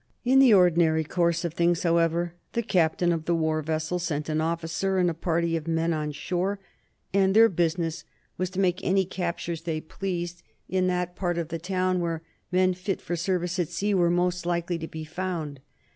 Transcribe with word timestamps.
In 0.25 0.39
the 0.39 0.51
ordinary 0.51 1.03
course 1.03 1.45
of 1.45 1.53
things, 1.53 1.83
however, 1.83 2.33
the 2.53 2.63
captain 2.63 3.11
of 3.13 3.25
the 3.25 3.35
war 3.35 3.61
vessel 3.61 3.99
sent 3.99 4.29
an 4.29 4.41
officer 4.41 4.97
and 4.97 5.11
a 5.11 5.13
party 5.13 5.55
of 5.55 5.67
men 5.67 5.93
on 5.93 6.11
shore, 6.11 6.59
and 7.13 7.35
their 7.35 7.47
business 7.49 8.03
was 8.35 8.49
to 8.49 8.59
make 8.59 8.83
any 8.83 9.05
captures 9.05 9.61
they 9.61 9.79
pleased, 9.79 10.41
in 10.67 10.87
that 10.87 11.15
part 11.15 11.37
of 11.37 11.49
the 11.49 11.59
town 11.59 11.99
where 11.99 12.23
men 12.51 12.73
fit 12.73 12.99
for 12.99 13.15
service 13.15 13.59
at 13.59 13.67
sea 13.69 13.93
were 13.93 14.09
most 14.09 14.43
likely 14.43 14.79
to 14.79 14.87
be 14.87 15.03
found. 15.05 15.59